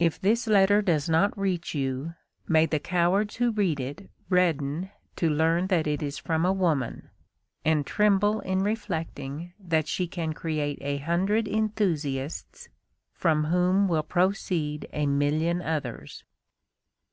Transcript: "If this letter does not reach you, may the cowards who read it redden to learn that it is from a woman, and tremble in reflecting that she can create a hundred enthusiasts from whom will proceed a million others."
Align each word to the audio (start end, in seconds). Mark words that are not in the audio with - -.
"If 0.00 0.20
this 0.20 0.48
letter 0.48 0.82
does 0.82 1.08
not 1.08 1.38
reach 1.38 1.76
you, 1.76 2.16
may 2.48 2.66
the 2.66 2.80
cowards 2.80 3.36
who 3.36 3.52
read 3.52 3.78
it 3.78 4.10
redden 4.28 4.90
to 5.14 5.30
learn 5.30 5.68
that 5.68 5.86
it 5.86 6.02
is 6.02 6.18
from 6.18 6.44
a 6.44 6.52
woman, 6.52 7.08
and 7.64 7.86
tremble 7.86 8.40
in 8.40 8.64
reflecting 8.64 9.52
that 9.60 9.86
she 9.86 10.08
can 10.08 10.32
create 10.32 10.78
a 10.80 10.96
hundred 10.98 11.46
enthusiasts 11.46 12.68
from 13.12 13.44
whom 13.44 13.86
will 13.86 14.02
proceed 14.02 14.88
a 14.92 15.06
million 15.06 15.62
others." 15.62 16.24